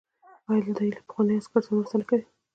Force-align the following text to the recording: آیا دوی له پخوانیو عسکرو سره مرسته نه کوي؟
آیا 0.49 0.69
دوی 0.77 0.89
له 0.95 1.01
پخوانیو 1.07 1.39
عسکرو 1.41 1.61
سره 1.67 1.73
مرسته 1.75 1.95
نه 2.01 2.05
کوي؟ 2.09 2.23